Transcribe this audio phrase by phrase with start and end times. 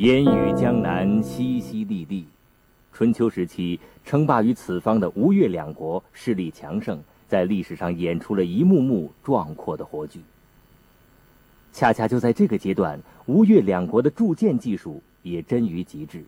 [0.00, 2.24] 烟雨江南，淅淅沥沥。
[2.90, 10.22] 春秋时期，称霸于此方的吴越两国势力强盛，在历史上演出了一幕幕壮阔的活剧。
[11.74, 16.24] 恰恰就在这个阶段，吴越两国的铸剑技术也臻于极致。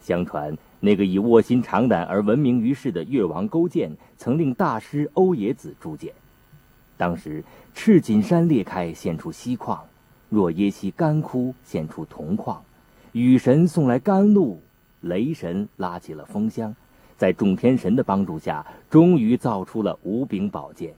[0.00, 6.12] 相传，那个以卧薪尝胆而闻名于世的越王勾践，曾令大师欧冶子铸剑。
[6.96, 7.42] 当时，
[7.74, 9.84] 赤锦山裂开，现出锡矿；
[10.28, 12.62] 若耶溪干枯，现出铜矿。
[13.14, 14.60] 雨神送来甘露，
[15.00, 16.74] 雷神拉起了风箱，
[17.16, 20.92] 在众天神的帮助下，终于造出了无柄宝剑。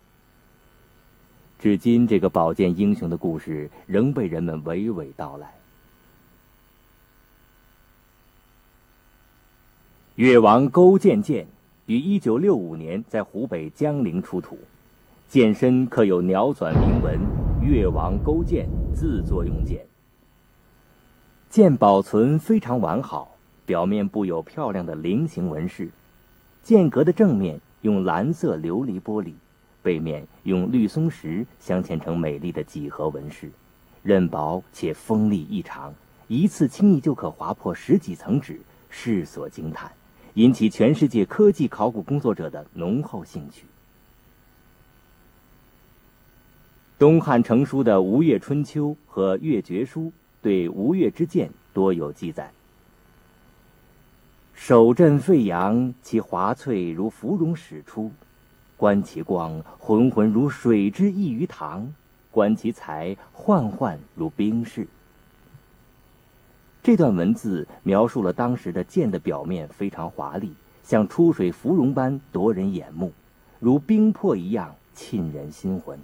[1.59, 5.53] 至今，这个宝剑英雄的故事仍被人们娓娓道来。
[10.15, 11.47] 越王勾践剑
[11.85, 14.57] 于一九六五年在湖北江陵出土，
[15.29, 17.21] 剑身刻有鸟转铭文
[17.61, 19.85] “越王勾践自作用剑”。
[21.49, 25.89] 剑保存非常完好，表面布有漂亮的菱形纹饰，
[26.63, 29.33] 剑格的正面用蓝色琉璃玻璃，
[29.83, 33.51] 背面用绿松石镶嵌成美丽的几何纹饰，
[34.03, 35.95] 刃薄且锋利异常，
[36.29, 39.91] 一次轻易就可划破十几层纸，世所惊叹，
[40.35, 43.65] 引起全世界科技考古工作者的浓厚兴趣。
[46.99, 50.03] 东汉成书的《吴越春秋》和《越绝书》。
[50.47, 52.53] 对吴越之剑多有记载。
[54.55, 58.13] 手镇沸扬，其华翠如芙蓉始出；
[58.77, 61.89] 观其光，浑浑如水之溢于塘；
[62.31, 64.87] 观其才，幻幻如冰室。
[66.81, 70.53] 这段文字描述了当时的剑的表面非常华丽，
[70.85, 73.13] 像出水芙蓉般夺人眼目，
[73.59, 75.99] 如冰魄一样沁人心魂。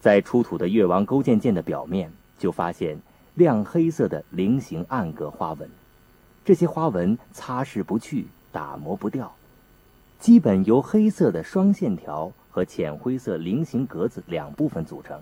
[0.00, 2.98] 在出土的越王勾践剑的表面，就发现
[3.34, 5.68] 亮黑色的菱形暗格花纹，
[6.44, 9.34] 这些花纹擦拭不去，打磨不掉，
[10.20, 15.20] 基本由黑色的双线条和浅灰色菱形格子两部分组成。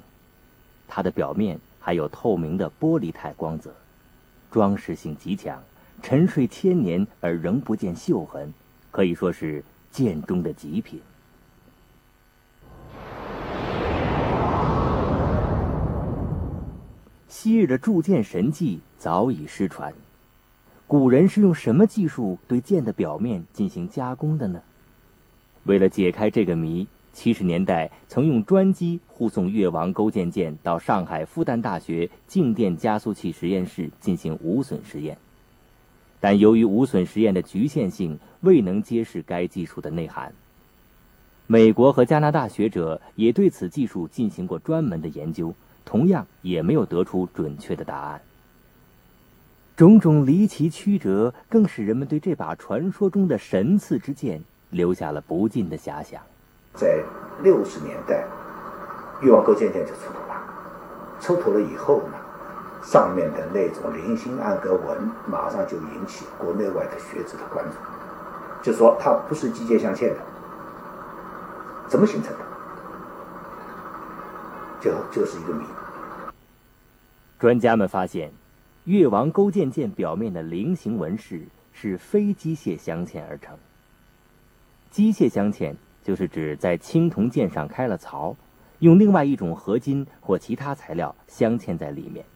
[0.86, 3.74] 它的表面还有透明的玻璃态光泽，
[4.50, 5.62] 装饰性极强，
[6.02, 8.52] 沉睡千年而仍不见锈痕，
[8.90, 11.00] 可以说是剑中的极品。
[17.44, 19.92] 昔日的铸剑神技早已失传，
[20.86, 24.62] 古人是用什么技术对剑的表面进行加工的呢？
[25.64, 35.18] 为了解开这个谜，七十年代曾用专机护送越王勾践剑到上海复旦大学静电加速器实验室进行无损实验，
[36.20, 40.32] 但由于无损实验的局限性，未能揭示该技术的内涵。
[41.46, 45.54] 美国和加拿大学者也对此技术进行过专门的研究。
[45.84, 48.20] 同样也没有得出准确的答案。
[49.76, 54.40] 种种离奇曲折，更使人们对这把传说中的神赐之剑
[54.70, 56.20] 留下了不尽的遐想。
[56.74, 57.02] 在
[57.42, 58.24] 六十年代，
[59.20, 60.42] 越王勾践剑就出土了。
[61.20, 62.14] 出土了以后呢，
[62.84, 67.76] 上面的那种零星暗格纹，马上就引起国内外的学者的关注。
[68.62, 70.16] 就说它不是机械镶嵌的，
[71.88, 72.43] 怎么形成的？
[74.84, 75.64] 就就是一个谜。
[77.38, 78.30] 专家们发现，
[78.84, 83.56] 越王勾践剑表面的菱形纹饰是非机械镶嵌而成。
[84.90, 85.74] 机械镶嵌
[86.04, 88.36] 就是指在青铜剑上开了槽，
[88.80, 92.26] 用另外一种合金或其他材料镶嵌在里面。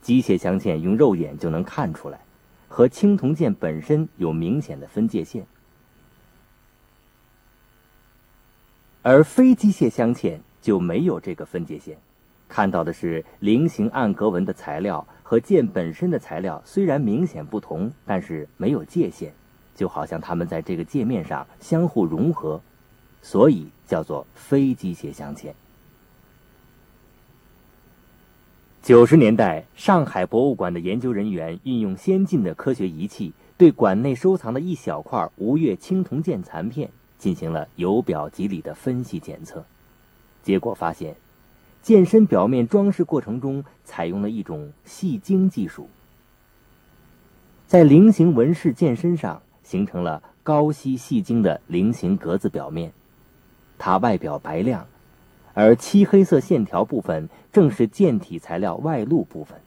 [0.00, 2.18] 机械镶嵌用肉眼就能看出来，
[2.66, 5.46] 和青铜剑本身有明显的分界线。
[9.02, 10.38] 而非机械镶嵌。
[10.68, 11.96] 就没有这个分界线，
[12.46, 19.32] 看到的是菱形暗格纹的材料和剑本身的材料虽然明显不同，但是没有界限，
[19.74, 22.60] 就好像它们在这个界面上相互融合，
[23.22, 25.52] 所以叫做非机械镶嵌。
[28.82, 39.64] 九十年代，上海博物馆的研究人员运用先进的科学仪器，对馆内收藏的一小块吴越青铜剑残片进行了由表及里的分析检测。
[40.42, 41.16] 结果发现，
[41.82, 45.88] 剑身表面装饰过程中采用了一种细晶技术，
[47.66, 52.92] 在菱形纹饰剑身上形成了高稀细晶的菱形格子表面。
[53.78, 54.86] 它外表白亮，
[55.54, 59.58] 而漆黑色线条部分正是剑体材料外露部分。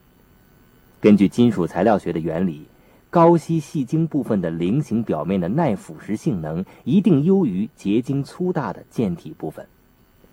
[0.99, 2.65] 根据金属材料学的原理，
[3.09, 9.65] 高稀细晶部分的菱形表面的耐腐蚀性能一定优于结晶粗大的剑体部分。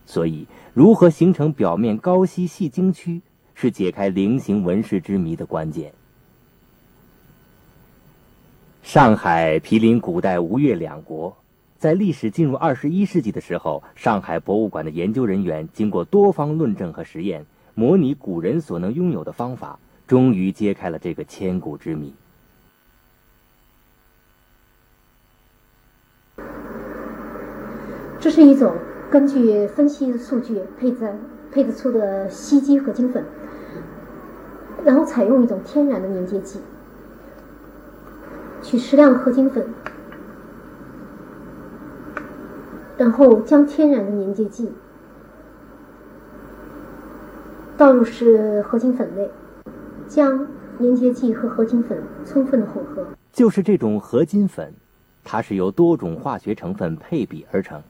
[0.09, 3.21] 所以，如何形成表面高稀细晶区，
[3.55, 5.93] 是解开菱形纹饰之谜的关键。
[8.83, 11.37] 上海毗邻古代吴越两国，
[11.79, 17.45] 在历史进入二十一世纪的时候，上海博物馆的研究人员经过多方论证和实验，
[17.75, 22.15] 模拟古人所能拥有的方法，终于揭开了这个千古之谜。
[28.19, 28.75] 这是一种
[29.11, 31.11] 根据分析数据配置
[31.51, 33.25] 配置出的吸基合金粉，
[34.85, 36.61] 然后采用一种天然的粘结剂，
[38.63, 39.67] 取适量合金粉，
[42.99, 44.71] 然后将天然的粘结剂
[47.79, 49.31] 倒入是合金粉内，
[50.07, 50.47] 将
[50.81, 53.07] 粘结剂和合金粉充分的混合。
[53.33, 54.75] 就是这种合金粉，
[55.25, 57.83] 它是由多种化学成分配比而成。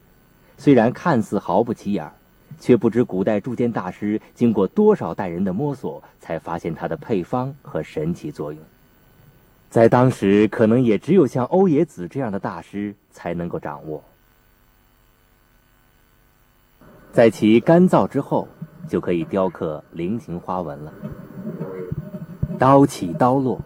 [0.59, 2.11] 虽然看似毫不起眼，
[2.59, 8.61] 却不知古代铸剑大师经过多少代人的摸索，才发现它的配方和神奇作用。
[9.69, 14.03] 在当时，可能也只有像欧冶子这样的大师才能够掌握。
[17.13, 18.45] 在其干燥之后，
[18.89, 20.91] 就可以雕刻菱形花纹了。
[22.59, 23.61] 刀起刀落，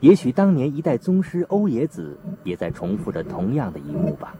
[0.00, 4.34] 也许当年一代宗师欧冶子也在重复着同样的一幕吧。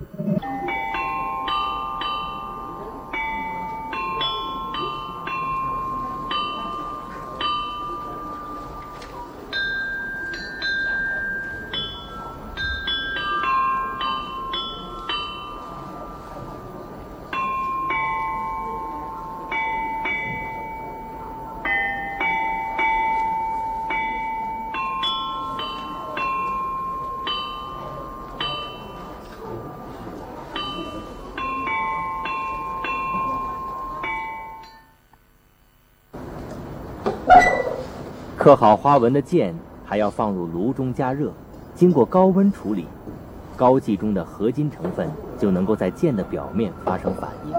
[38.36, 39.54] 刻好花纹的剑
[39.84, 41.32] 还要放入炉中加热，
[41.74, 42.86] 经过高温处理，
[43.56, 45.08] 膏剂中的合金成分
[45.38, 47.54] 就能够在剑的表面发生反应，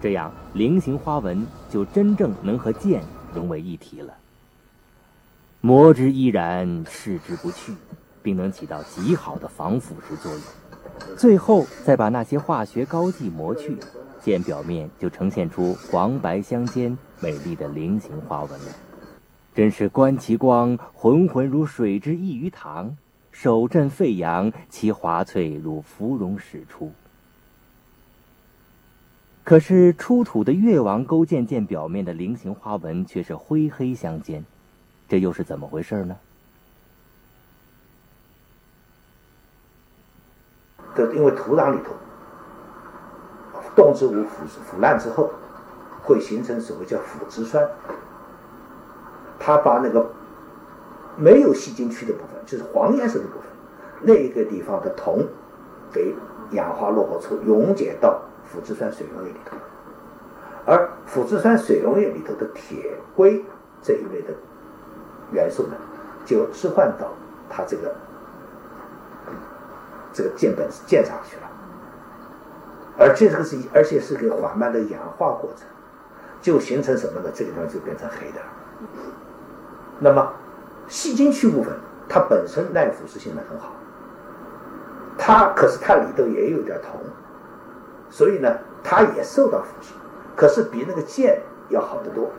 [0.00, 3.02] 这样菱形花纹就真正能和剑
[3.34, 4.14] 融为一体了。
[5.60, 7.74] 磨之依然，视之不去，
[8.22, 10.40] 并能起到极好的防腐蚀作用。
[11.16, 13.76] 最后再把那些化学膏剂磨去，
[14.22, 18.66] 剑表面就呈现出黄白相间、美丽的菱形花纹了。
[19.54, 22.96] 真是观其光，浑浑如水之溢于堂；
[23.32, 26.92] 手震沸扬，其华翠如芙蓉始出。
[29.42, 34.44] 可是出土的越王勾践剑表面的菱形花纹却是灰黑相间，
[35.08, 36.16] 这又是怎么回事呢？
[40.94, 41.94] 这因为土壤里头
[43.74, 45.30] 动植物腐腐烂之后，
[46.08, 47.68] 会形成所谓叫腐殖酸。
[49.38, 50.10] 他把那个
[51.16, 53.48] 没有吸进去的部分，就是黄颜色的部分，
[54.00, 55.26] 那一个地方的铜
[55.92, 56.14] 给
[56.52, 59.56] 氧化落合出，溶解到腐殖酸水溶液里头，
[60.64, 63.44] 而腐殖酸水溶液里头的铁、硅
[63.82, 64.34] 这一类的
[65.32, 65.74] 元素呢，
[66.24, 67.12] 就置换到
[67.48, 67.94] 它这个
[70.12, 71.42] 这个键本键上去了，
[72.98, 75.66] 而这个是而且是个缓慢的氧化过程，
[76.40, 77.30] 就形成什么呢？
[77.34, 78.40] 这个地方就变成黑的。
[79.98, 80.32] 那么，
[80.86, 81.72] 细晶区部分
[82.08, 83.72] 它本身耐腐蚀性能很好，
[85.18, 87.00] 它可是它里头也有点铜，
[88.08, 89.90] 所以呢它也受到腐蚀，
[90.36, 92.30] 可是比那个剑要好得多。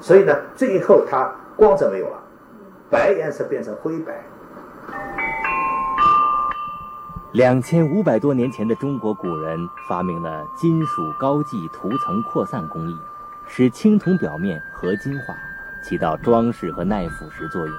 [0.00, 2.22] 所以呢最后它光泽没有了，
[2.90, 4.24] 白颜色变成灰白。
[7.32, 12.96] 两千五百多年前的中国古人发明了金属高剂涂层扩散工艺，
[13.46, 15.34] 使青铜表面合金化。
[15.80, 17.74] 起到装饰和耐腐蚀作用，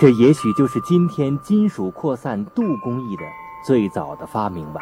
[0.00, 3.22] 这也许就是今天金属扩散镀工艺的
[3.64, 4.80] 最早的发明吧。